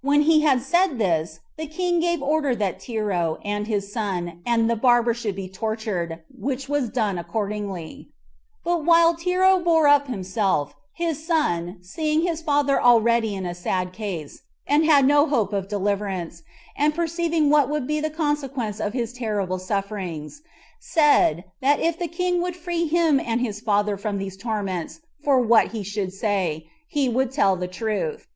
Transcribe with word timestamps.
When 0.00 0.22
he 0.22 0.40
had 0.40 0.62
said 0.62 0.96
this, 0.98 1.40
the 1.58 1.66
king 1.66 2.00
gave 2.00 2.22
order 2.22 2.56
that 2.56 2.80
Tero, 2.80 3.36
and 3.44 3.66
his 3.66 3.92
son, 3.92 4.40
and 4.46 4.70
the 4.70 4.74
barber 4.74 5.12
should 5.12 5.36
be 5.36 5.50
tortured, 5.50 6.22
which 6.30 6.66
was 6.66 6.88
done 6.88 7.18
accordingly; 7.18 8.08
but 8.64 8.86
while 8.86 9.14
Tero 9.14 9.58
bore 9.62 9.86
up 9.86 10.06
himself, 10.06 10.74
his 10.94 11.26
son 11.26 11.76
seeing 11.82 12.22
his 12.22 12.40
father 12.40 12.80
already 12.80 13.34
in 13.34 13.44
a 13.44 13.54
sad 13.54 13.92
case, 13.92 14.44
and 14.66 14.86
had 14.86 15.04
no 15.04 15.26
hope 15.26 15.52
of 15.52 15.68
deliverance, 15.68 16.42
and 16.74 16.94
perceiving 16.94 17.50
what 17.50 17.68
would 17.68 17.86
be 17.86 18.00
the 18.00 18.08
consequence 18.08 18.80
of 18.80 18.94
his 18.94 19.12
terrible 19.12 19.58
sufferings, 19.58 20.40
said, 20.80 21.44
that 21.60 21.80
if 21.80 21.98
the 21.98 22.08
king 22.08 22.40
would 22.40 22.56
free 22.56 22.86
him 22.86 23.20
and 23.20 23.42
his 23.42 23.60
father 23.60 23.98
from 23.98 24.16
these 24.16 24.38
torments 24.38 25.00
for 25.22 25.38
what 25.38 25.72
he 25.72 25.82
should 25.82 26.14
say, 26.14 26.66
he 26.88 27.10
would 27.10 27.30
tell 27.30 27.56
the 27.56 27.68
truth. 27.68 28.26